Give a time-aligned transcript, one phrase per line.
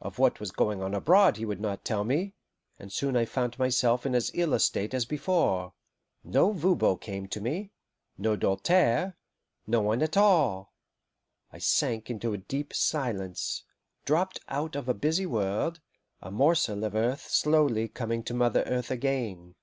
[0.00, 2.32] Of what was going on abroad he would not tell me,
[2.78, 5.72] and soon I found myself in as ill a state as before.
[6.22, 7.72] No Voban came to me,
[8.16, 9.16] no Doltaire,
[9.66, 10.72] no one at all.
[11.52, 13.64] I sank into a deep silence,
[14.04, 15.80] dropped out of a busy world,
[16.22, 19.56] a morsel of earth slowly coming to Mother Earth again.